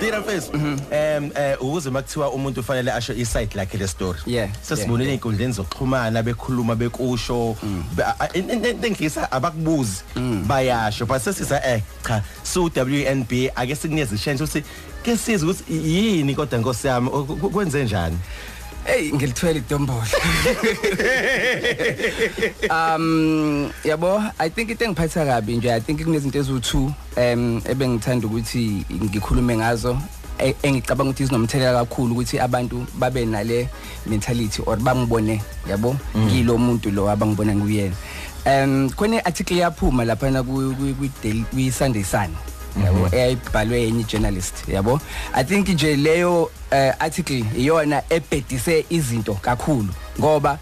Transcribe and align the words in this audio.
Dira 0.00 0.22
Face 0.22 0.50
em 0.90 1.30
eh 1.34 1.56
ukuze 1.60 1.90
makuthiwa 1.90 2.30
umuntu 2.32 2.60
ufanele 2.60 2.92
asho 2.92 3.12
iside 3.12 3.54
lakhe 3.54 3.78
le 3.78 3.86
story 3.88 4.18
Yeah, 4.26 4.48
sesibonile 4.62 5.14
inkundleni 5.14 5.52
zokuxhumana 5.52 6.22
bekhuluma 6.22 6.74
bekusho 6.76 7.56
be- 7.96 8.02
a- 8.02 8.16
a- 8.20 8.28
into 8.38 8.52
into 8.70 8.86
engisa 8.86 9.30
abakubuzi 9.32 10.02
bayasho 10.46 11.06
but 11.06 11.22
sesisa 11.22 11.60
eh 11.64 11.82
cha 12.06 12.22
su 12.42 12.70
WNB 12.76 13.50
ake 13.56 13.74
sikunikeze 13.76 14.18
chance 14.18 14.42
ukuthi 14.44 14.64
ke 15.04 15.16
size 15.16 15.44
ukuthi 15.44 15.64
yini 15.72 16.34
kodwa 16.34 16.58
inkosi 16.58 16.86
yami? 16.86 17.08
O- 17.12 17.24
ku- 17.24 17.50
kwenze 17.50 17.84
njani? 17.84 18.18
Hey 18.84 19.12
ngilithwele 19.12 19.58
idombolo. 19.58 20.02
um 22.70 23.70
yabo 23.84 24.32
I 24.38 24.48
think 24.48 24.70
into 24.70 24.84
engiphatha 24.84 25.26
kabi 25.26 25.56
nje 25.56 25.72
I 25.72 25.80
think 25.80 26.04
kunezinto 26.04 26.38
eziwu2 26.38 26.76
um 26.76 27.62
ebengithanda 27.64 28.26
ukuthi 28.26 28.84
ngikhulume 28.92 29.56
ngazo 29.56 29.98
e- 30.38 30.54
engicabanga 30.62 31.10
ukuthi 31.10 31.24
zinomthelela 31.24 31.78
kakhulu 31.78 32.12
ukuthi 32.12 32.38
abantu 32.38 32.86
babe 32.94 33.26
nale 33.26 33.68
mentality 34.06 34.62
or 34.66 34.76
bangibone 34.76 35.42
yabo? 35.68 35.96
Ngilo 36.16 36.58
muntu 36.58 36.90
lo 36.90 37.10
abangibona 37.10 37.54
nguyena 37.54 37.96
um 38.46 38.90
khona 38.90 39.24
article 39.24 39.56
yaphuma 39.56 40.04
lapha 40.04 40.30
na 40.30 40.42
ku 40.42 40.74
ku 40.74 41.08
daily 41.22 41.44
kwi 41.52 41.70
Sunday 41.70 42.02
Sun. 42.02 42.49
Yabo 42.84 43.08
eyayibhalwe 43.12 43.82
enye 43.82 44.04
journalist 44.04 44.68
yabo 44.68 45.00
i 45.34 45.44
think 45.44 45.68
nje 45.68 45.96
leyo 45.96 46.42
uh, 46.42 47.02
article 47.02 47.44
iyona 47.56 48.02
ebhedise 48.10 48.84
izinto 48.90 49.34
kakhulu 49.34 49.88
ngoba 50.18 50.58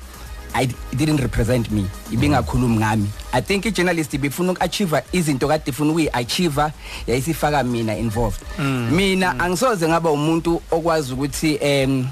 I 0.55 0.63
it 0.63 0.75
didn't 0.97 1.21
represent 1.21 1.71
me 1.71 1.85
ibingakhulumi 2.11 2.79
ngami. 2.79 3.09
I 3.33 3.41
think 3.41 3.67
i 3.67 3.71
journalist 3.71 4.15
ibifuna 4.15 4.53
ukuachieve 4.53 5.03
izinto 5.13 5.49
kade 5.49 5.71
ifuna 5.71 5.91
ukuyiachieve 5.91 6.73
yayisifaka 7.07 7.63
mina 7.65 7.97
involved. 7.97 8.41
Mina 8.91 9.39
angisoze 9.41 9.89
ngaba 9.89 10.11
umuntu 10.11 10.63
okwazi 10.71 11.13
ukuthi 11.13 11.59
em 11.61 12.07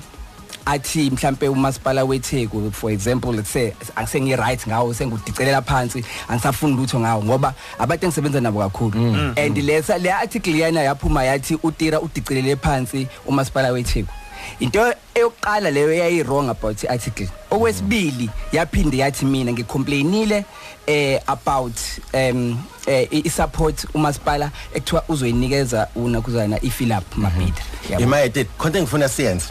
athi 0.67 1.11
mhlambe 1.11 1.48
umasipala 1.48 2.05
weTheku 2.05 2.72
for 2.72 2.91
example 2.91 3.33
let's 3.33 3.53
say 3.53 3.72
angisengi 3.97 4.36
right 4.36 4.67
ngawo 4.67 4.95
sengudicelela 4.95 5.62
phansi 5.62 6.05
angisafuni 6.28 6.77
lutho 6.77 7.00
ngawo 7.00 7.25
ngoba 7.25 7.55
abantu 7.78 8.06
engisebenza 8.06 8.41
nabo 8.41 8.59
kakhulu. 8.59 9.34
And 9.37 9.56
lesa 9.56 9.98
le 9.98 10.11
article 10.11 10.59
yana 10.59 10.83
yaphuma 10.83 11.25
yathi 11.25 11.55
utira 11.62 12.00
udicelele 12.00 12.56
phansi 12.56 13.06
umasipala 13.27 13.72
weTheku 13.72 14.12
into 14.61 14.94
eyokuqala 15.14 15.70
leyo 15.70 15.92
yayi 15.92 16.22
wrong 16.22 16.48
about 16.48 16.84
i 16.84 16.89
article. 16.89 17.28
Okwesibili 17.50 18.31
yaphinde 18.53 18.97
yathi 18.97 19.25
mina 19.25 19.53
ngicomplainile 19.53 20.44
eh 20.87 21.20
about 21.27 21.78
um 22.14 22.59
eh 22.87 23.09
i 23.11 23.28
support 23.31 23.87
umasipala 23.94 24.50
ekuthiwa 24.75 25.05
uzoyinikeza 25.09 25.89
unakuzana 25.94 26.62
iFilap 26.62 27.17
Mabhida. 27.17 27.62
Yabo. 27.91 28.03
Imayete 28.03 28.44
konke 28.44 28.83
ngifuna 28.83 29.09
siyenze. 29.09 29.47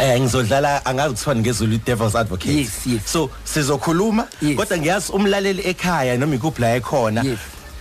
Eh 0.00 0.20
ngizodlala 0.20 0.84
angazi 0.86 1.14
kuthiwa 1.14 1.36
ngezulu 1.36 1.78
devil's 1.84 2.14
advocate. 2.16 2.52
Yes, 2.58 2.86
yes. 2.86 3.02
So 3.12 3.30
sizokhuluma 3.44 4.26
Yes. 4.42 4.56
kodwa 4.56 4.78
ngiyazi 4.78 5.12
umlaleli 5.12 5.62
ekhaya 5.68 6.16
noma 6.18 6.34
ikuphi 6.34 6.60
la 6.62 6.74
ekhona. 6.76 7.22
Yes. 7.22 7.38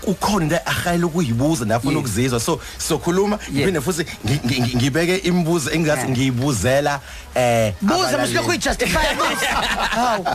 ukhona 0.07 0.43
into 0.45 0.55
ahayile 0.65 1.05
ukuyibuza 1.05 1.65
nafuna 1.65 1.91
Yes. 1.91 1.99
ukuzizwa 1.99 2.39
so 2.39 2.59
sizokhuluma 2.77 3.39
ngiphinde 3.51 3.81
futhi 3.81 4.03
ngi- 4.25 4.39
ngi- 4.45 4.61
ngi- 4.61 4.75
ngibeke 4.77 5.15
imibuzo 5.17 5.71
engathi 5.71 5.99
Yeah. 5.99 6.09
ngiyibuzela 6.11 6.99
eh 7.35 7.73
buza 7.81 7.95
abalaleli. 8.07 8.31
mhlokhu 8.33 8.49
uyijustify 8.49 8.97
hawu 9.95 10.25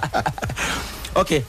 Okay. 1.17 1.43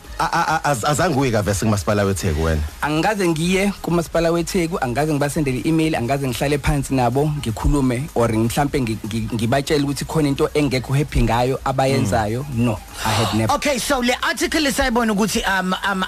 Azange 0.84 1.18
uye 1.20 1.32
kavese 1.32 1.66
kumasipala 1.66 2.04
weTheku 2.04 2.44
wena? 2.44 2.62
Angikaze 2.82 3.28
ngiye 3.28 3.72
kumasipala 3.82 4.32
weTheku 4.32 4.78
angikaze 4.82 5.14
ngibasendele 5.14 5.58
i-email 5.66 5.96
angikaze 5.96 6.28
ngihlale 6.28 6.58
phansi 6.58 6.94
nabo 6.94 7.28
ngikhulume 7.40 8.04
or 8.16 8.30
mhlambe 8.30 8.80
ngi- 8.80 8.98
ngi- 9.08 9.34
ngibatshele 9.34 9.84
ukuthi 9.84 10.06
khona 10.06 10.28
into 10.28 10.50
engekho 10.54 10.94
happy 10.94 11.22
ngayo 11.24 11.60
abayenzayo? 11.66 12.46
No 12.54 12.80
i 13.06 13.10
had 13.10 13.38
never. 13.38 13.56
Okay 13.56 13.78
so 13.80 14.00
le 14.02 14.14
article 14.22 14.72
sayibona 14.72 15.14
ukuthi 15.14 15.42
um 15.60 15.74
um 15.92 16.04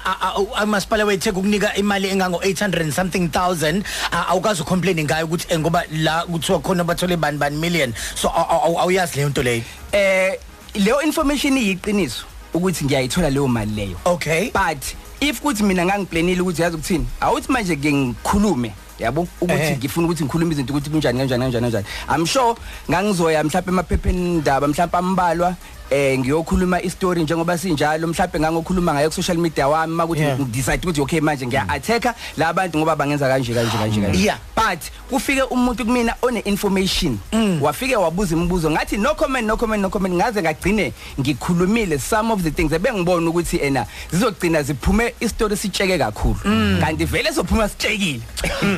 amasipala 0.56 1.04
wethe 1.04 1.30
ukunika 1.30 1.74
imali 1.76 2.08
engango 2.10 2.38
800 2.40 2.80
and 2.80 2.92
something 2.94 3.28
thousand 3.28 3.84
awukazi 4.28 4.62
ucomplain 4.62 5.04
ngayo 5.04 5.26
ukuthi 5.26 5.46
eh, 5.50 5.58
ngoba 5.58 5.82
la 5.92 6.24
kuthiwa 6.26 6.60
khona 6.60 6.84
bathole 6.84 7.16
bani 7.16 7.38
bani 7.38 7.56
million. 7.56 7.92
So 8.14 8.28
aw- 8.28 8.46
aw- 8.70 8.78
awuyazi 8.80 9.16
leyo 9.16 9.28
nto 9.28 9.42
leyo? 9.42 9.62
Eh 9.92 10.38
leyo 10.74 11.02
information 11.02 11.56
iyiqiniso. 11.58 12.24
Ukuthi 12.54 12.84
ngiyayithola 12.84 13.30
leyo 13.30 13.48
mali 13.48 13.72
leyo. 13.72 13.96
Okay. 14.04 14.50
But 14.50 14.94
if 15.20 15.40
kuthi 15.40 15.62
mina 15.62 15.84
ngangiplanile 15.84 16.40
ukuthi 16.40 16.62
yazi 16.62 16.76
ukuthini 16.76 17.06
awuthi 17.20 17.52
manje 17.52 17.76
ke 17.76 17.92
ngikhulume 17.92 18.72
yabo? 18.98 19.28
Ukuthi 19.40 19.62
Ehhe. 19.62 19.76
ngifuna 19.76 20.06
ukuthi 20.06 20.24
ngikhulume 20.24 20.52
izinto 20.52 20.72
ukuthi 20.72 20.90
kunjani 20.90 21.18
kanjani 21.18 21.42
kanjani 21.42 21.70
kanjani. 21.70 21.86
I'm 22.08 22.26
sure 22.26 22.54
ngangizoya 22.90 23.44
mhlawumbe 23.44 23.72
emaphepheni 23.72 24.38
ndaba 24.40 24.68
mhlawumbe 24.68 24.98
ambalwa 24.98 25.56
eh 25.90 26.18
ngiyokhuluma 26.18 26.82
istory 26.82 27.22
njengoba 27.22 27.58
sinjalo 27.58 28.06
mhlawumbe 28.06 28.40
ngangokhuluma 28.40 28.94
ngayo 28.94 29.08
ku 29.08 29.14
social 29.14 29.38
media 29.38 29.68
wami 29.68 29.94
makuthi 29.94 30.18
Yeah. 30.18 30.40
ngidecide 30.40 30.82
ukuthi 30.82 31.00
okay 31.00 31.20
manje 31.20 31.46
ngiya 31.46 31.68
attacker 31.68 32.14
labantu 32.36 32.78
ngoba 32.78 32.96
bangenza 32.96 33.28
kanje 33.28 33.54
kanje 33.54 33.76
kanje 33.78 34.00
kanje. 34.00 34.24
Yeah. 34.24 34.38
but 34.56 34.80
kufike 35.10 35.42
umuntu 35.42 35.84
kumina 35.84 36.14
one 36.22 36.40
information 36.44 37.18
wafike 37.60 37.96
wabuza 37.96 38.36
imibuzo 38.36 38.70
ngathi 38.70 38.96
no 38.96 39.14
comment 39.14 39.46
no 39.46 39.56
comment 39.56 39.82
no 39.82 39.90
comment. 39.90 40.14
Ngaze 40.14 40.42
ngagcine 40.42 40.92
ngikhulumile 41.20 41.98
some 41.98 42.32
of 42.32 42.42
the 42.42 42.50
things 42.50 42.72
ebengibona 42.72 43.30
ukuthi 43.30 43.56
ena 43.56 43.86
zizogcina 44.12 44.62
ziphume 44.62 45.14
istory 45.20 45.56
sitsheke 45.56 45.98
kakhulu. 45.98 46.36
Kanti 46.80 47.04
vele 47.04 47.32
sophuma 47.32 47.68
sitshekile. 47.68 48.20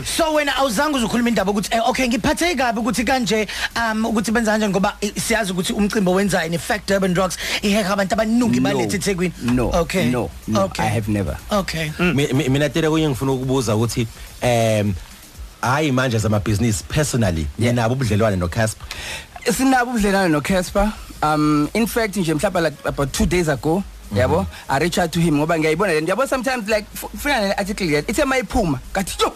So 0.05 0.35
wena 0.35 0.57
awuzange 0.57 0.97
uzukhuluma 0.97 1.29
indaba 1.29 1.51
ukuthi 1.51 1.71
eh, 1.73 1.89
okay 1.89 2.09
ngiphatheke 2.09 2.55
kabi 2.55 2.81
ukuthi 2.81 3.05
kanje 3.05 3.49
um 3.77 4.05
ukuthi 4.05 4.33
benza 4.33 4.51
kanjani 4.53 4.73
ngoba 4.73 4.97
eh, 5.01 5.13
siyazi 5.17 5.53
ukuthi 5.53 5.73
umcimbi 5.73 6.11
wenza 6.11 6.47
in 6.47 6.55
effect 6.55 6.91
urban 7.01 7.15
drugs 7.15 7.37
iheka 7.63 7.91
abantu 7.97 8.15
abaningi 8.15 8.61
balethe 8.61 8.97
eThekwini 8.97 9.33
no. 9.57 9.71
Okay. 9.73 10.11
No. 10.11 10.31
No. 10.49 10.65
Okay. 10.65 10.85
I 10.85 10.89
have 10.89 11.09
never. 11.09 11.37
Okay. 11.51 11.91
Mi- 11.99 12.33
mi- 12.33 12.49
mina 12.49 12.69
tere 12.69 12.89
kunye 12.89 13.09
ngifuna 13.09 13.33
ukubuza 13.33 13.77
ukuthi 13.77 14.07
em 14.43 14.95
hayi 15.63 15.93
manje 15.93 16.19
zamabhizinisi 16.19 16.85
personally 16.89 17.47
Yeah. 17.59 17.73
nginabo 17.75 17.95
ubudlelwane 17.95 18.37
no 18.37 18.49
Casper 18.49 18.87
sinabo 19.57 19.91
ubudlelana 19.91 20.29
no 20.29 20.41
Casper 20.41 20.93
um 21.23 21.69
in 21.75 21.87
fact 21.87 22.17
nje 22.17 22.35
mhlawumbe 22.35 22.61
like 22.61 22.77
about 22.89 23.09
2 23.21 23.27
days 23.27 23.49
ago 23.49 23.83
yabo 24.17 24.47
i 24.69 24.79
reach 24.79 24.99
out 24.99 25.11
to 25.11 25.21
him 25.21 25.37
ngoba 25.37 25.59
ngiyayibona 25.59 25.93
le 25.93 26.01
nto. 26.01 26.11
Yabo 26.13 26.27
sometimes 26.29 26.69
like 26.69 26.87
funa 26.95 27.41
le 27.41 27.53
article 27.59 27.85
yet 27.87 28.09
ithe 28.09 28.25
mayiphuma 28.25 28.79
kathi 28.93 29.17
yo 29.23 29.33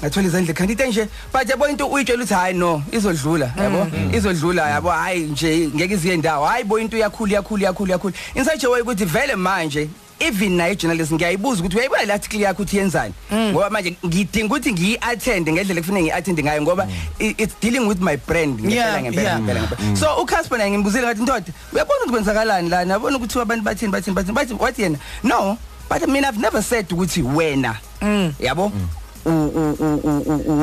ngathola 0.00 0.26
izandla 0.26 0.54
kanti 0.54 0.72
into 0.72 0.86
nje 0.86 1.08
but 1.32 1.48
yabo 1.48 1.68
into 1.68 1.86
uyitshela 1.86 2.22
ukuthi 2.22 2.34
hayi 2.34 2.54
no 2.54 2.82
izodlula 2.92 3.52
yabo? 3.56 3.86
Izodlula 4.16 4.68
yabo? 4.70 4.90
Hayi 4.90 5.20
nje 5.20 5.70
ngeke 5.74 5.94
iziye 5.94 6.16
ndawo. 6.16 6.46
Hayi 6.46 6.64
bo 6.64 6.78
into 6.78 6.96
yakhulu 6.96 7.32
yakhulu 7.32 7.62
yakhulu 7.64 7.90
yakhulu 7.90 8.14
insaje 8.34 8.66
way 8.66 8.80
ukuthi 8.82 9.04
vele 9.04 9.36
manje 9.36 9.88
even 10.20 10.52
naye 10.56 10.74
journalist 10.76 11.12
ngiyayibuza 11.12 11.60
ukuthi 11.60 11.76
uyayibona 11.76 12.04
le 12.04 12.12
article 12.12 12.40
yakho 12.40 12.62
ukuthi 12.62 12.76
yenzani? 12.76 13.14
Ngoba 13.32 13.70
manje 13.70 13.96
ngidinga 14.06 14.46
ukuthi 14.46 14.72
ngiyi-attend 14.72 15.48
ngendlela 15.52 15.80
ekufanele 15.80 16.02
ngiyi-attend 16.02 16.38
ngayo 16.42 16.62
ngoba 16.62 16.86
i- 17.20 17.34
it's 17.38 17.54
dealing 17.60 17.86
with 17.88 18.00
my 18.00 18.16
brand. 18.16 18.60
Ngempela 18.60 18.74
Yeah, 18.74 19.02
ngempela 19.02 19.22
yeah. 19.22 19.40
ngempela. 19.40 19.60
Ngempela 19.60 19.96
so 19.96 20.22
uCasper 20.22 20.58
naye 20.58 20.70
ngimbuzile 20.70 21.06
ngathi 21.06 21.22
ndoda 21.22 21.44
uyabona 21.72 21.98
ukuthi 22.00 22.10
kwenzakalani 22.12 22.68
la 22.68 22.84
nabona 22.84 23.16
ukuthi 23.16 23.38
abantu 23.40 23.64
bathini 23.64 23.92
bathini 23.92 24.14
bathini 24.14 24.34
bathi 24.34 24.54
wathi 24.58 24.82
yena 24.82 24.98
no 25.22 25.58
but 25.88 26.02
I 26.02 26.06
mean 26.06 26.24
I've 26.24 26.38
never 26.40 26.62
said 26.62 26.88
ukuthi 26.88 27.22
wena. 27.22 27.76
Yabo? 28.40 28.66
U- 28.66 28.68
u- 28.68 28.70
u- 28.70 28.76
u- 28.76 28.76
u- 28.76 28.97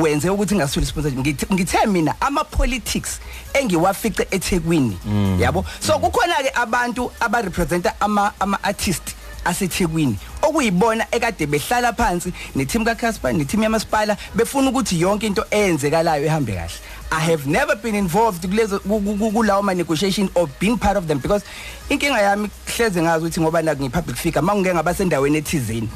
wenze 0.02 0.30
ukuthi 0.30 0.54
ngasitholi 0.54 0.86
sponsorship 0.86 1.18
Ngithe- 1.20 1.54
ngithe 1.54 1.86
mina 1.86 2.14
ama 2.20 2.44
politics 2.44 3.20
engiwafice 3.54 4.26
eThekwini 4.30 4.98
yabo? 5.40 5.64
So 5.80 5.98
kukhona 5.98 6.34
ke 6.42 6.50
abantu 6.54 7.10
aba 7.20 7.42
representa 7.42 7.92
ama 8.00 8.32
ama 8.40 8.58
artists 8.62 9.14
aseThekwini. 9.44 10.16
Okuyibona 10.42 11.06
ekade 11.12 11.46
behlala 11.46 11.92
phansi 11.92 12.32
neteam 12.56 12.84
kaCasper 12.84 13.32
neteam 13.32 13.62
yamasipala 13.62 14.16
befuna 14.34 14.70
ukuthi 14.70 15.00
yonke 15.00 15.26
into 15.26 15.44
eyenzekalayo 15.50 16.24
ihambe 16.26 16.52
kahle. 16.52 16.70
I 17.10 17.20
have 17.20 17.46
never 17.46 17.76
been 17.76 17.94
involved 17.94 18.42
kulezo 18.44 18.78
ku- 18.80 19.00
ku- 19.00 19.16
ku- 19.16 19.30
kulawo 19.32 19.62
ma 19.62 19.72
negotiation 19.74 20.28
or 20.34 20.48
being 20.58 20.76
part 20.76 20.96
of 20.96 21.06
them 21.06 21.18
because 21.18 21.44
inkinga 21.88 22.20
yami 22.20 22.50
hleze 22.66 23.02
ngazi 23.02 23.24
ukuthi 23.26 23.40
ngoba 23.40 23.62
naku 23.62 23.82
ngi 23.82 23.90
public 23.92 24.16
figure 24.16 24.42
mangike 24.42 24.74
ngabasendaweni 24.74 25.38
ethizeni 25.38 25.88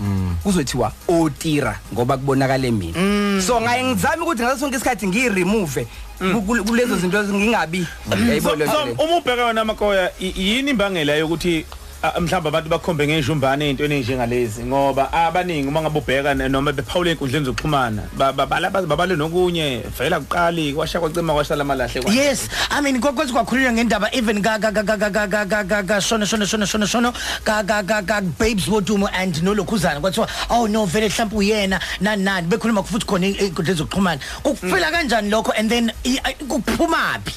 kuzothiwa 0.42 0.92
otira 1.08 1.78
ngoba 1.94 2.16
kubonakala 2.16 2.70
mina. 2.70 3.42
So 3.42 3.60
ngaye 3.60 3.84
ngizama 3.84 4.22
ukuthi 4.24 4.42
ngaso 4.42 4.58
sonke 4.60 4.76
isikhathi 4.76 5.06
ngiyiremove 5.08 5.86
ku- 6.18 6.42
ku- 6.42 6.64
kulezo 6.64 6.96
zinto 6.96 7.24
ngingabi 7.24 7.86
so 8.10 8.16
yayibona 8.16 8.66
so 8.66 8.82
uma 9.04 9.16
ubheka 9.16 9.44
wena 9.44 9.64
makoya 9.64 10.10
i- 10.20 10.32
yini 10.36 10.70
imbangela 10.70 11.14
yokuthi 11.14 11.64
ah, 11.72 11.76
mhlawumbe 12.20 12.48
abantu 12.48 12.68
bakhombe 12.70 13.06
ngejumbane 13.06 13.64
ezintweni 13.68 13.94
ezinjengalezi 14.00 14.64
ngoba 14.64 15.12
abaningi 15.12 15.68
uma 15.68 15.82
ngabe 15.82 15.98
ubheka 15.98 16.30
n- 16.34 16.48
noma 16.48 16.72
bephawula 16.72 17.10
einkundleni 17.10 17.44
zokuxhumana 17.46 18.02
ba- 18.16 18.32
babala 18.32 18.70
baze 18.70 18.86
babale 18.86 19.16
nokunye 19.16 19.82
vela 19.98 20.20
kuqali 20.20 20.72
kwasha 20.72 21.00
kwacima 21.00 21.34
kwashala 21.34 21.60
amalahle 21.62 22.00
kwa- 22.02 22.12
Yes, 22.14 22.48
I 22.70 22.80
mean 22.80 23.00
kwakwethu 23.00 23.32
kwakhulunywa 23.34 23.72
ngendaba 23.72 24.08
even 24.14 24.40
ka 24.42 24.58
ka 24.58 24.72
ka 24.72 24.82
ka 24.82 24.96
ka 24.96 25.10
ka 25.10 25.26
ka 25.28 25.44
ka 25.44 25.64
ka 25.64 25.82
ka 25.82 26.00
shona 26.00 26.24
shona 26.26 26.46
shona 26.46 26.66
shona 26.66 26.86
shona 26.86 27.12
ka 27.44 27.62
ka 27.64 27.82
ka 27.82 28.02
ka 28.02 28.20
babes 28.38 28.66
wodumo 28.68 29.06
and 29.12 29.34
nolokhuzana 29.42 30.00
kwathiwa 30.00 30.26
oh 30.50 30.66
no 30.66 30.86
vele 30.86 31.08
mhlawumbe 31.08 31.36
uyena 31.36 31.80
nani 32.00 32.24
nani 32.24 32.46
bekhuluma 32.48 32.82
futhi 32.82 33.04
khona 33.06 33.26
einkundleni 33.26 33.76
zokuxhumana 33.78 34.20
ukufela 34.44 34.90
kanjani 34.90 35.28
lokho 35.30 35.52
and 35.52 35.68
then 35.68 35.92
i- 36.04 36.16
i- 36.24 36.44
kuphuma 36.48 37.20
phi 37.24 37.34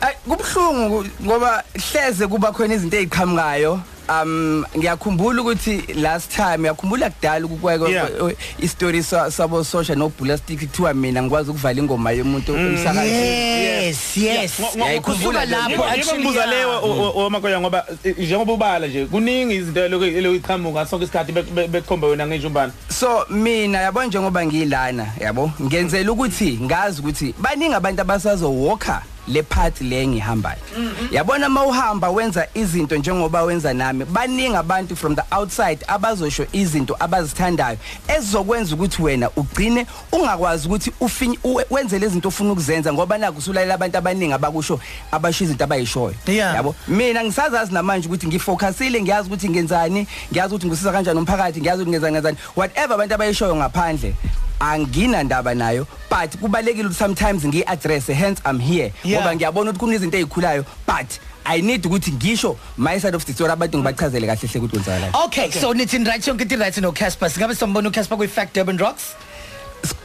Ay 0.00 0.12
kubhlungu 0.28 1.04
ngoba 1.24 1.64
hleze 1.74 2.26
kuba 2.26 2.52
khona 2.52 2.74
izinto 2.74 2.96
eziqhamukayo 2.96 3.80
um 4.08 4.64
ngiyakhumbula 4.78 5.42
ukuthi 5.42 5.82
last 5.94 6.30
time 6.36 6.58
ngiyakhumbula 6.58 7.10
kudala 7.10 7.46
ukukweka 7.46 7.88
Yeah. 7.88 8.08
istory 8.58 9.02
sa- 9.02 9.30
sabo 9.30 9.64
social 9.64 9.98
no 9.98 10.12
ballistic 10.20 10.58
kuthiwa 10.60 10.94
mina 10.94 11.22
ngikwazi 11.22 11.50
ukuvala 11.50 11.80
ingoma 11.80 12.10
yomuntu 12.12 12.56
emsakazweni 12.56 13.64
yes 13.86 14.16
yes 14.16 14.60
Ngo- 14.60 14.76
ngo- 14.76 14.84
yayikhumbula 14.86 15.40
Yibo- 15.44 15.50
lapho 15.50 15.70
yibo 15.70 15.84
actually 15.84 16.18
ngibuza 16.18 16.38
yeah. 16.38 16.50
leyo 16.50 17.12
omakoya 17.16 17.60
ngoba 17.60 17.86
eh, 18.04 18.14
njengoba 18.18 18.52
ubala 18.52 18.86
nje 18.86 19.06
kuningi 19.06 19.54
izinto 19.54 19.88
lokho 19.88 20.04
eloyiqhamuka 20.06 20.86
sonke 20.86 21.04
isikhathi 21.04 21.32
bek- 21.32 21.52
bek- 21.54 21.68
bekhomba 21.68 22.06
wena 22.06 22.26
ngejumbane 22.26 22.72
so 22.88 23.26
mina 23.30 23.78
yabo 23.80 24.04
njengoba 24.04 24.46
ngilana 24.46 25.06
yabo 25.20 25.50
ngenzela 25.62 26.12
ukuthi 26.12 26.58
ngazi 26.62 27.00
ukuthi 27.00 27.34
baningi 27.38 27.74
abantu 27.74 28.00
abasazowalker 28.02 29.02
le 29.28 29.42
party 29.42 29.84
le 29.84 30.02
engihambayo. 30.02 30.58
Yabona 31.10 31.48
mawuhamba 31.48 32.10
wenza 32.10 32.46
izinto 32.54 32.96
njengoba 32.96 33.42
wenza 33.42 33.74
nami 33.74 34.04
baningi 34.04 34.56
abantu 34.56 34.96
from 34.96 35.14
the 35.16 35.22
outside 35.30 35.78
abazosho 35.88 36.46
izinto 36.52 36.96
abazithandayo 37.00 37.78
ezizokwenza 38.08 38.74
ukuthi 38.74 39.02
wena 39.02 39.30
ugcine 39.36 39.86
ungakwazi 40.12 40.66
ukuthi 40.66 40.92
ufinye 41.00 41.38
uwe- 41.44 41.66
wenze 41.70 41.98
lezi 41.98 42.12
zinto 42.12 42.28
ofuna 42.28 42.52
ukuzenza 42.52 42.92
ngoba 42.92 43.18
naku 43.18 43.38
usulalela 43.38 43.74
abantu 43.74 43.98
abaningi 43.98 44.32
abakusho 44.32 44.80
abasho 45.12 45.44
izinto 45.44 45.64
abayishoyo. 45.64 46.14
Yeah. 46.26 46.54
yabo? 46.54 46.74
Mina 46.88 47.24
ngisazazi 47.24 47.74
namanje 47.74 48.06
ukuthi 48.08 48.26
ngifocusile 48.26 49.02
ngiyazi 49.02 49.28
ukuthi 49.28 49.48
ngenzani 49.48 50.06
ngiyazi 50.32 50.54
ukuthi 50.54 50.66
ngisiza 50.66 50.92
kanjani 50.92 51.18
umphakathi 51.18 51.60
ngiyazi 51.60 51.82
ukuthi 51.82 51.90
ngenzani 51.90 52.12
ngenzani. 52.12 52.36
Whatever 52.56 52.94
abantu 52.94 53.14
abayishoyo 53.14 53.56
ngaphandle 53.56 54.14
anginandaba 54.60 55.54
nayo 55.54 55.86
but 56.10 56.36
kubalekile 56.40 56.84
ukuthi 56.88 56.98
sometimes 56.98 57.44
ngiyi-address 57.44 58.06
hence 58.06 58.42
i'm 58.50 58.58
here 58.58 58.92
Yeah. 59.04 59.20
ngoba 59.22 59.34
ngiyabona 59.36 59.70
ukuthi 59.70 59.78
kunezinto 59.84 60.18
ey'khulayo 60.18 60.64
but 60.86 61.06
i 61.44 61.60
need 61.62 61.86
ukuthi 61.86 62.12
ngisho 62.12 62.56
my 62.76 62.98
side 63.00 63.14
of 63.16 63.24
the 63.24 63.32
story 63.32 63.52
abantu 63.52 63.78
ngibachazele 63.78 64.26
kahle 64.26 64.48
hle 64.48 64.60
ukuthi 64.60 64.70
kwenzakalani 64.70 65.12
Okay, 65.24 65.50
so 65.50 65.74
nithi 65.74 65.98
right 66.04 66.26
yonke 66.26 66.42
into 66.42 66.56
right 66.56 66.76
no 66.78 66.92
Casper. 66.92 67.30
Singabe 67.30 67.54
sombona 67.54 67.88
uCasper 67.88 68.16
kwi 68.16 68.28
Fact 68.28 68.56
Urban 68.56 68.78
Rocks? 68.78 69.14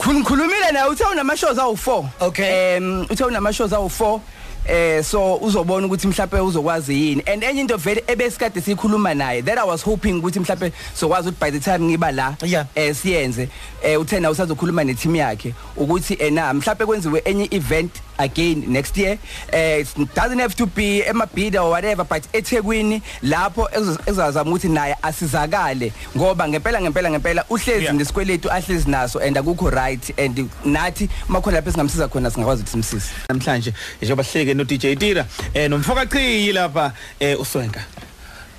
ngikhulumile 0.10 0.72
naye 0.72 0.90
uthe 0.90 1.04
unama-shows 1.04 1.58
awu-four 1.58 2.06
Okay. 2.20 2.78
um 2.78 3.02
uthe 3.10 3.24
unama-shows 3.24 3.74
awu-four 3.74 4.20
eh 4.66 5.04
so 5.04 5.36
uzobona 5.36 5.88
ukuthi 5.88 6.08
mhlawumbe 6.08 6.40
uzokwazi 6.40 6.94
yini 6.94 7.24
and 7.34 7.44
enye 7.44 7.62
into 7.62 7.78
vele 7.78 8.04
ebesikade 8.08 8.62
siyikhuluma 8.62 9.14
naye 9.14 9.42
that 9.42 9.58
i 9.58 9.68
was 9.68 9.84
hoping 9.84 10.14
ukuthi 10.14 10.40
mhlawumbe 10.40 10.72
sokwazi 10.94 11.30
ukuthi 11.30 11.40
by 11.40 11.52
the 11.52 11.60
time 11.60 11.80
ngiba 11.80 12.12
la 12.12 12.36
Yeah. 12.46 12.66
eh 12.76 12.96
siyenze 12.96 13.50
eh 13.84 14.02
uthe 14.02 14.20
nawe 14.20 14.32
usazokhuluma 14.32 14.84
neteam 14.84 15.16
yakhe 15.16 15.54
ukuthi 15.78 16.14
ena 16.14 16.54
mhlawumbe 16.54 16.86
kwenziwe 16.86 17.22
enye 17.26 17.48
event 17.52 17.92
again 18.18 18.64
next 18.68 18.98
year 18.98 19.18
eh 19.52 19.80
it 19.80 20.16
doesn't 20.16 20.40
have 20.40 20.56
to 20.56 20.66
be 20.66 21.04
emabhida 21.04 21.64
or 21.64 21.70
whatever 21.72 22.04
but 22.06 22.24
eThekwini 22.34 23.02
lapho 23.22 23.70
ezazama 24.06 24.52
ukuthi 24.52 24.68
naye 24.68 24.96
asizakale 25.02 25.94
ngoba 26.18 26.48
ngempela 26.48 26.82
ngempela 26.82 27.10
ngempela 27.10 27.46
uhlezi 27.50 27.82
Yeah. 27.84 27.96
nesikweletu 27.96 28.52
ahlezi 28.52 28.90
naso 28.90 29.20
and 29.20 29.38
akukho 29.38 29.70
right 29.70 30.20
and 30.20 30.50
nathi 30.66 31.10
makhona 31.28 31.58
lapho 31.58 31.72
singamsiza 31.72 32.08
khona 32.08 32.32
singakwazi 32.32 32.62
ukuthi 32.62 32.72
simsize 32.72 33.10
namhlanje 33.30 33.74
njengoba 34.02 34.24
sihleke 34.24 34.54
no 34.54 34.64
DJ 34.64 34.96
Tira 35.00 35.26
eh 35.54 35.70
nomfoka 35.70 36.06
chiyi 36.06 36.52
lapha 36.52 36.94
eh 37.20 37.40
uswenka 37.42 37.82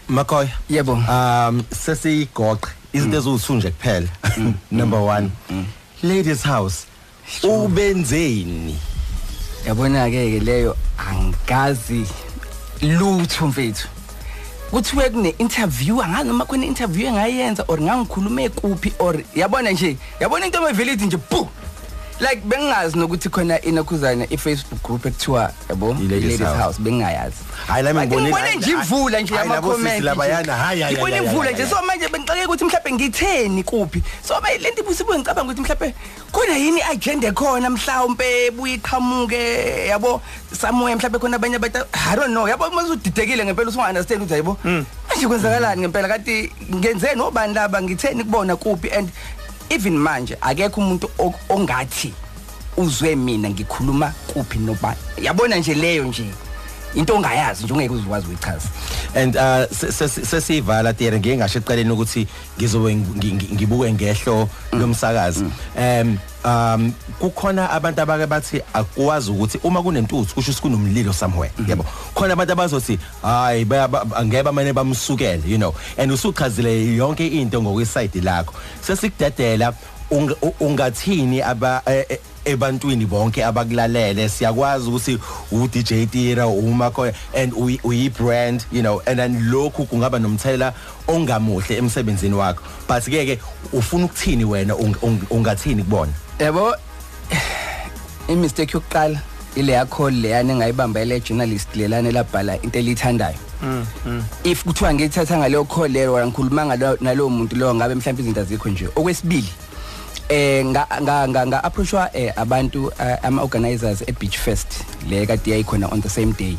Makoya. 0.09 0.49
Yebo. 0.69 0.93
Um 0.93 1.65
sesigoqe 1.71 2.69
izinto 2.93 3.17
eziwuthunje 3.17 3.71
kuphela. 3.71 4.09
Number 4.71 4.99
1. 4.99 5.31
Ladies 6.03 6.43
house. 6.43 6.87
Ubenzeni? 7.43 8.77
Yabona 9.67 10.11
ke 10.11 10.31
ke 10.31 10.41
leyo 10.41 10.77
angazi 10.99 12.07
lutho 12.83 13.47
mfethu. 13.47 13.89
Kuthiwe 14.71 15.11
kune 15.11 15.35
interview 15.39 16.03
angazi 16.03 16.29
noma 16.29 16.45
khona 16.45 16.67
interview 16.67 17.07
engayenza 17.09 17.65
or 17.69 17.79
ngangikhulume 17.81 18.49
kuphi 18.49 18.93
or 18.99 19.15
yabona 19.35 19.71
nje 19.71 19.97
yabona 20.21 20.47
into 20.47 20.69
evele 20.69 20.93
ithi 20.93 21.07
nje 21.07 21.17
bu 21.31 21.49
like 22.21 22.43
bengazi 22.45 22.99
nokuthi 22.99 23.29
khona 23.29 23.61
inakhuzana 23.61 24.27
i-Facebook 24.31 24.83
group 24.83 25.07
ekuthiwa 25.07 25.53
yabo 25.69 25.97
i-Ladies 26.01 26.41
House. 26.41 26.79
bengayazi 26.81 27.37
Hayi 27.67 27.83
lami 27.85 28.07
ngibone 28.07 28.57
nje 28.57 28.71
imvula 28.71 29.21
nje 29.21 29.35
yama-comment 29.35 29.91
sisi 29.91 30.05
labayana, 30.05 30.57
hayi, 30.57 30.83
hayi, 30.83 30.95
ngibone 30.95 31.17
imvula 31.17 31.51
nje. 31.51 31.67
so 31.67 31.83
manje 31.83 32.09
bengixake 32.09 32.47
ukuthi 32.47 32.65
mhlawumbe 32.65 32.93
ngitheni 32.93 33.63
kuphi? 33.63 34.03
So 34.23 34.41
ma 34.41 34.49
le 34.51 34.71
nto 34.71 34.83
ibusibuye 34.83 35.19
ngicabanga 35.19 35.53
ukuthi 35.53 35.61
mhlawumbe 35.61 35.95
khona 36.33 36.57
yini 36.57 36.81
i-agenda 36.81 37.29
ekhona 37.29 37.71
mhlawumbe 37.71 38.51
buye 38.51 38.75
iqhamuke 38.75 39.87
yabo? 39.89 40.21
Somewhere 40.61 40.97
mhlawumbe 40.97 41.19
khona 41.19 41.37
abanye 41.37 41.57
abantu 41.57 41.87
i 41.93 42.17
don't 42.17 42.33
know. 42.33 42.49
Yabo 42.49 42.71
mase 42.71 42.93
udidekile 42.93 43.45
ngempela 43.45 43.71
usunga-understand 43.71 44.23
ukuthi 44.23 44.33
hayibo 44.33 44.59
manje 45.09 45.27
kwenzakalani 45.29 45.81
ngempela? 45.81 46.09
Kanti 46.09 46.53
ngenzeni 46.75 47.21
obani 47.21 47.55
laba? 47.55 47.83
Ngitheni 47.83 48.25
kubona 48.25 48.57
kuphi? 48.57 48.91
And 48.91 49.11
even 49.75 49.97
manje 49.99 50.37
akekho 50.41 50.81
umuntu 50.81 51.11
o- 51.19 51.35
ongathi 51.49 52.13
uzwe 52.77 53.17
mina 53.17 53.51
ngikhuluma 53.51 54.13
kuphi 54.33 54.59
nobani 54.59 54.97
yabona 55.23 55.57
nje 55.57 55.75
leyo 55.75 56.05
nje. 56.05 56.25
Into 56.95 57.15
ongayazi 57.15 57.65
nje 57.65 57.73
ungeke 57.73 57.95
uzwazi 57.95 58.27
uyichaza 58.27 58.69
and 59.15 59.37
uh 59.37 59.67
se- 59.71 59.93
se- 59.93 60.25
sesivala 60.25 60.93
tiyena 60.95 61.19
ngeke 61.19 61.37
ngasho 61.37 61.59
eqaleni 61.59 61.91
ukuthi 61.91 62.27
ngizobe 62.59 62.95
ngi- 62.95 63.33
ngi- 63.35 63.55
ngibuke 63.55 63.93
ngehlo 63.93 64.49
lomsakazi. 64.73 65.45
Um 65.77 66.19
um 66.45 66.93
kukhona 67.21 67.71
abantu 67.71 68.01
abake 68.03 68.27
bathi 68.27 68.61
akwazi 68.75 69.31
ukuthi 69.31 69.59
uma 69.63 69.83
kunentuthu 69.83 70.35
kusho 70.35 70.51
ukuthi 70.51 70.63
kunomlilo 70.63 71.13
somewhere 71.13 71.53
yabo 71.69 71.85
khona 72.15 72.33
abantu 72.33 72.53
abazothi 72.53 72.99
hayi 73.23 73.67
angeke 74.17 74.43
bamane 74.43 74.73
bamsukele 74.73 75.43
you 75.47 75.59
know? 75.59 75.75
And 75.99 76.11
usuchazile 76.13 76.97
yonke 76.97 77.27
into 77.27 77.63
ngokweside 77.63 78.21
lakho. 78.23 78.55
Sesikudedela 78.81 79.73
ungathini 80.61 81.43
aba 81.43 81.83
e- 81.87 82.07
e- 82.11 82.21
ebantwini 82.45 83.07
bonke 83.07 83.45
abakulalele. 83.45 84.29
Siyakwazi 84.29 84.89
ukuthi 84.89 85.19
u 85.53 85.69
DJ 85.69 86.07
Tira 86.11 86.47
uMakhoya 86.47 87.15
and 87.35 87.53
uyi 87.53 87.81
uyi 87.85 88.09
brand 88.11 88.65
you 88.73 88.83
know 88.83 89.01
and 89.07 89.19
then 89.19 89.51
lokhu 89.51 89.87
kungaba 89.87 90.19
nomthelela 90.19 90.73
ongamuhle 91.09 91.77
emsebenzini 91.77 92.35
wakho. 92.35 92.63
But 92.89 93.05
ke 93.05 93.27
ke 93.27 93.41
ufuna 93.73 94.05
ukuthini 94.05 94.45
wena 94.45 94.75
ung- 94.75 94.99
ung- 95.03 95.27
ungathini 95.31 95.83
kubona 95.83 96.13
yabo 96.39 96.75
imistake 98.29 98.73
yokuqala 98.77 99.21
ile 99.57 99.73
yakho 99.73 100.11
leyana 100.11 100.53
engayibambela 100.53 101.21
journalist 101.21 101.77
lelana 101.77 102.11
labhala 102.11 102.63
into 102.63 102.79
elithandayo 102.79 103.37
if 104.45 104.65
kuthiwa 104.65 104.95
ngithatha 104.95 105.39
ngaleyo 105.39 105.65
call 105.65 105.89
leyo 105.93 106.15
or 106.15 106.27
ngikhuluma 106.27 106.67
ngalo 106.67 106.97
nalowo 107.01 107.31
muntu 107.31 107.57
loyo 107.57 107.75
ngabe 107.75 107.95
mhlawumbe 107.95 108.23
izinto 108.23 108.41
azikho 108.41 108.69
nje. 108.69 108.89
Okwesibili 108.97 109.49
eh 110.33 110.65
nga 110.73 110.89
nga 110.89 111.29
nga, 111.29 111.41
nga 111.45 111.59
approachwa 111.61 112.09
eh, 112.17 112.33
abantu 112.41 112.89
eh, 112.97 113.21
ama 113.21 113.45
organizers 113.45 114.01
e 114.09 114.13
Beach 114.17 114.41
Fest 114.41 114.81
le 115.05 115.27
kade 115.29 115.45
yayikhona 115.53 115.93
on 115.93 116.01
the 116.01 116.09
same 116.09 116.33
day. 116.33 116.57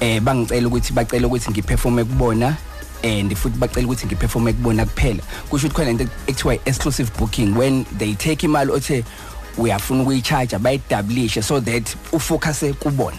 Eh 0.00 0.22
bangicela 0.22 0.68
ukuthi 0.70 0.94
bacela 0.94 1.26
ukuthi 1.26 1.50
ngiperforme 1.50 2.04
kubona 2.04 2.54
and 3.02 3.34
futhi 3.34 3.58
bacela 3.58 3.86
ukuthi 3.86 4.06
ngiperforme 4.06 4.52
kubona 4.52 4.86
kuphela. 4.86 5.22
Kusho 5.50 5.66
ukuthi 5.66 5.74
khona 5.74 5.90
into 5.90 6.04
ekuthiwa 6.26 6.54
exclusive 6.66 7.10
booking 7.18 7.54
when 7.58 7.84
they 7.98 8.14
take 8.14 8.46
imali 8.46 8.70
othe 8.70 9.04
uyafuna 9.58 10.02
ukuyicharge 10.02 10.58
bayidablishe 10.58 11.42
so 11.42 11.58
that 11.58 11.82
ufocuse 12.12 12.72
kubona. 12.78 13.18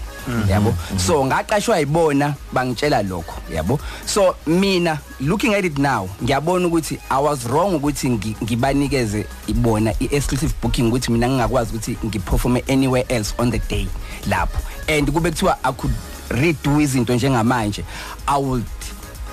Yabo? 0.50 0.74
So 0.98 1.26
ngaqashwa 1.26 1.80
yibona 1.80 2.36
bangitshela 2.54 3.04
lokho 3.04 3.42
yabo? 3.54 3.80
So 4.06 4.36
mina 4.46 5.00
looking 5.20 5.54
at 5.54 5.66
it 5.66 5.78
now 5.78 6.10
ngiyabona 6.24 6.68
ukuthi 6.68 7.00
i 7.10 7.20
was 7.22 7.46
wrong 7.46 7.76
ukuthi 7.76 8.10
ngi- 8.10 8.36
ngibanikeze 8.44 9.26
ibona 9.48 9.94
i-exclusive 10.00 10.54
booking 10.62 10.88
ukuthi 10.92 11.12
mina 11.12 11.28
ngingakwazi 11.30 11.72
ukuthi 11.76 11.98
ngiperforme 12.06 12.64
anywhere 12.70 13.06
else 13.10 13.34
on 13.38 13.52
the 13.52 13.60
day 13.70 13.88
lapho. 14.30 14.60
And 14.88 15.08
kube 15.12 15.30
kuthiwa 15.32 15.58
i 15.64 15.72
could 15.74 15.94
redo 16.30 16.82
izinto 16.82 17.14
njengamanje. 17.16 17.84
I 18.28 18.38
would 18.38 18.64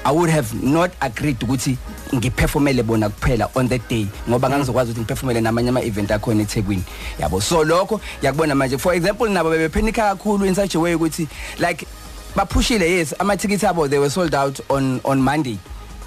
I 0.09 0.11
would 0.11 0.31
have 0.31 0.55
not 0.65 0.91
agreed 1.03 1.39
ukuthi 1.39 1.77
ngiperformele 2.15 2.83
bona 2.83 3.11
kuphela 3.11 3.55
on 3.55 3.69
that 3.69 3.87
day 3.91 4.07
ngoba 4.29 4.49
ngangizokwazi 4.49 4.93
ukuthi 4.93 5.01
ngiperformele 5.01 5.41
namanye 5.41 5.69
ama 5.69 5.83
event 5.83 6.11
akhona 6.11 6.43
eThekwini. 6.43 6.83
Yabo 7.21 7.43
so 7.43 7.63
lokho 7.63 8.01
yakubona 8.23 8.55
manje. 8.55 8.79
For 8.79 8.95
example 8.95 9.29
nabo 9.29 9.51
bebephenika 9.51 10.17
kakhulu 10.17 10.47
in 10.47 10.55
such 10.55 10.75
a 10.77 10.81
way 10.81 10.95
ukuthi 10.95 11.29
like 11.59 11.87
baphushile 12.35 12.89
yes 12.89 13.15
ama 13.21 13.37
tickets 13.37 13.65
abo 13.65 13.87
they 13.87 13.99
were 13.99 14.09
sold 14.09 14.35
out 14.35 14.59
on 14.71 14.99
on 15.05 15.21
Monday. 15.21 15.59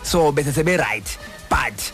So 0.01 0.31
bese 0.31 0.51
sebe 0.51 0.79
right 0.79 1.17
but 1.47 1.93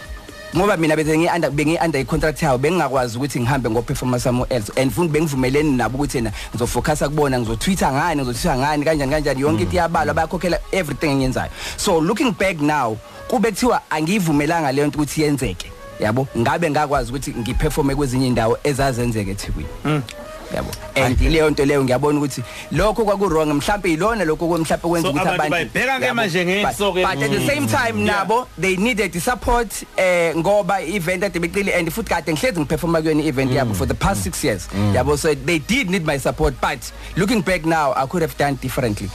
ngoba 0.57 0.77
mina 0.77 0.95
bese 0.95 1.17
ngi 1.17 1.29
under 1.35 1.51
bengi 1.51 1.77
under 1.85 2.05
contract 2.05 2.41
yawo 2.41 2.57
bengingakwazi 2.57 3.17
ukuthi 3.17 3.39
ngihambe 3.39 3.69
ngo 3.69 3.81
performance 3.81 4.23
samo 4.23 4.45
else 4.49 4.71
and 4.81 4.91
futhi 4.91 5.09
bengivumelene 5.09 5.77
nabo 5.77 5.97
ukuthi 5.97 6.21
na 6.21 6.31
ngizofocusa 6.55 7.09
kubona 7.09 7.39
ngizotweeta 7.39 7.91
ngani 7.91 8.21
ngizotweeta 8.21 8.57
ngani 8.57 8.85
kanjani 8.85 9.11
kanjani 9.11 9.41
yonke 9.41 9.63
into 9.63 9.75
iyabalwa 9.75 10.13
bayakhokhela 10.13 10.59
everything 10.71 11.07
enyenzayo 11.11 11.51
so 11.77 12.01
looking 12.01 12.31
back 12.31 12.61
now 12.61 12.97
kube 13.27 13.49
kuthiwa 13.51 13.81
angiyivumelanga 13.89 14.71
leyo 14.71 14.87
nto 14.87 14.97
ukuthi 14.97 15.21
yenzeke 15.21 15.71
yabo? 15.99 16.27
Ngabe 16.37 16.69
ngakwazi 16.69 17.11
ukuthi 17.11 17.33
ngiperforme 17.33 17.95
kwezinye 17.95 18.27
indawo 18.27 18.57
ezazenzeke 18.63 19.31
eThekwini 19.31 19.69
yabo 20.55 20.71
and 20.95 21.17
leyo 21.19 21.49
nto 21.49 21.65
leyo 21.65 21.83
ngiyabona 21.83 22.19
ukuthi 22.19 22.43
lokho 22.71 23.03
kwaku 23.05 23.25
wrong 23.29 23.53
mhlawumbe 23.53 23.93
ilona 23.93 24.23
lokho 24.25 24.45
mhlawumbe 24.47 24.87
kwenza 24.89 25.07
So, 25.07 25.13
ukuthi 25.13 25.19
abantu 25.27 25.33
abantu 25.33 25.51
bayibheka 25.51 25.99
ke 25.99 26.05
yabo. 26.05 26.15
manje 26.15 26.43
But- 26.45 26.47
ngeso-ke. 26.47 27.01
but 27.03 27.23
at 27.23 27.31
the 27.31 27.47
same 27.47 27.67
time 27.67 27.95
Yeah. 28.05 28.23
nabo 28.23 28.47
they 28.57 28.75
needed 28.77 29.11
the 29.11 29.19
support 29.19 29.67
eh 29.97 30.33
ngoba 30.35 30.81
event 30.87 31.23
ade 31.23 31.39
beqile 31.39 31.73
and 31.79 31.89
futhi 31.91 32.09
kade 32.09 32.33
ngihlezi 32.33 32.59
ngiperforma 32.59 33.01
kuyona 33.01 33.23
event 33.23 33.51
yabo 33.51 33.73
for 33.75 33.85
the 33.87 33.93
past 33.93 34.23
6 34.23 34.43
years 34.43 34.67
yabo 34.93 35.17
so 35.17 35.33
they 35.35 35.59
did 35.59 35.89
need 35.89 36.05
my 36.05 36.17
support 36.17 36.53
but 36.61 36.79
looking 37.15 37.41
back 37.41 37.65
now 37.65 37.93
i 37.95 38.05
could 38.07 38.21
have 38.21 38.35
done 38.37 38.55
differently 38.61 39.09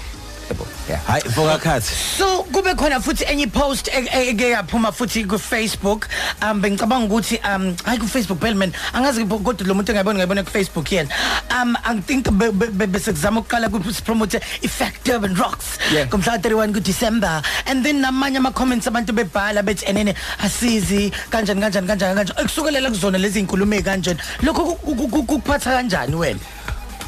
yabo 0.52 0.66
yeah. 0.88 1.00
Hayi 1.08 1.22
vokakhathi 1.34 1.92
so 2.18 2.42
kube 2.52 2.74
khona 2.76 3.00
futhi 3.00 3.24
enye 3.24 3.46
post 3.52 3.88
e- 3.88 4.06
e- 4.12 4.28
eke 4.30 4.50
yaphuma 4.52 4.92
futhi 4.92 5.24
ku 5.28 5.38
Facebook 5.38 6.08
um 6.42 6.60
bengicabanga 6.62 7.06
ukuthi 7.08 7.40
um 7.44 7.74
hayi 7.84 7.98
ku 7.98 8.06
Facebook 8.06 8.38
Bellman 8.40 8.72
angazi 8.92 9.24
bo- 9.26 9.38
kodwa 9.40 9.66
lo 9.66 9.74
muntu 9.74 9.92
engayibona 9.92 10.18
ngayibona 10.18 10.44
ku 10.44 10.50
Facebook 10.50 10.86
yena. 10.92 11.08
Um 11.50 11.76
i 11.84 12.00
think 12.00 12.30
be- 12.38 12.52
be- 12.52 12.70
be- 12.70 12.86
bese 12.86 13.12
kuzama 13.12 13.40
ukuqala 13.40 13.70
ku 13.70 13.80
promote 14.04 14.36
effective 14.62 15.24
and 15.24 15.38
rocks 15.38 15.78
Yeah. 15.92 16.06
ngomhla 16.08 16.38
31 16.38 16.72
ku 16.74 16.80
December 16.80 17.42
and 17.66 17.84
then 17.84 18.02
namanye 18.02 18.36
ama 18.36 18.52
comments 18.52 18.86
abantu 18.86 19.12
bebhala 19.12 19.62
bethi 19.62 19.84
enene 19.86 20.14
asizi 20.40 21.10
kanjani 21.30 21.60
kanjani 21.60 21.86
kanjani 21.86 22.14
kanjani. 22.16 22.40
Ekusukelela 22.40 22.90
kuzona 22.90 23.18
lezi 23.18 23.40
inkulumo 23.40 23.74
ekanjani 23.74 24.18
lokho 24.42 24.76
ku- 24.76 24.94
ku- 24.96 25.08
ku- 25.08 25.24
kuphatha 25.26 25.70
kanjani 25.76 26.14
wena? 26.16 26.40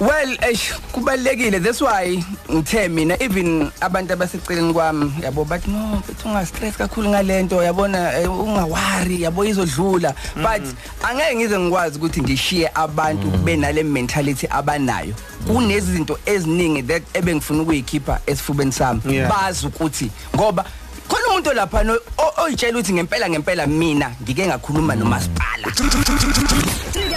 Well 0.00 0.36
eish 0.42 0.72
kubalekile 0.92 1.60
that's 1.62 1.80
why 1.80 2.24
ngithe 2.50 2.88
mina 2.88 3.22
even 3.22 3.70
abantu 3.80 4.12
abaseceleni 4.12 4.72
kwami 4.72 5.12
yabo 5.22 5.44
bathi 5.44 5.70
no 5.70 6.02
bethi 6.06 6.28
unga 6.28 6.46
stress 6.46 6.76
kakhulu 6.76 7.08
ngalento. 7.10 7.62
Yabona 7.62 8.18
eh, 8.20 8.30
ungawari 8.32 9.22
yabo 9.22 9.44
izodlula. 9.44 10.14
But 10.34 10.62
angeke 11.02 11.36
ngize 11.36 11.58
ngikwazi 11.58 11.98
ukuthi 11.98 12.22
ngishiye 12.22 12.70
abantu 12.74 13.26
benale 13.44 13.82
mentality 13.82 14.46
abanayo. 14.50 15.14
Kunezinto 15.46 16.18
eziningi 16.26 16.82
that 16.82 17.02
ebengifuna 17.14 17.62
ukuyikhipha 17.62 18.20
esifubeni 18.26 18.72
sami. 18.72 19.00
Yeah. 19.14 19.28
bazi 19.30 19.66
ukuthi 19.66 20.10
ngoba 20.36 20.64
khona 21.08 21.28
umuntu 21.28 21.52
lapha 21.52 21.84
no- 21.84 21.98
o- 22.18 22.42
oyitshela 22.42 22.78
ukuthi 22.78 22.92
ngempela 22.92 23.28
ngempela 23.30 23.66
mina 23.66 24.10
ngike 24.22 24.46
ngakhuluma 24.46 24.94
nomasipala. 24.94 25.72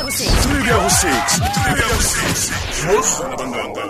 Six. 0.10 0.32
Studio 0.42 0.88
Six. 0.88 1.34
Studio 1.34 1.88
Six. 2.00 2.50
Six. 2.72 3.87